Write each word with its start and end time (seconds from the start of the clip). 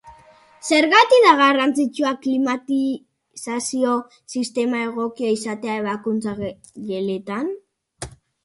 Zergatik 0.77 1.25
da 1.25 1.33
garrantzitsua 1.41 2.13
klimatizazio-sistema 2.23 4.81
egokia 4.89 5.35
izatea 5.37 5.79
ebakuntza-geletan? 5.83 7.55